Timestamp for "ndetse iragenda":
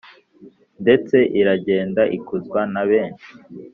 0.81-2.01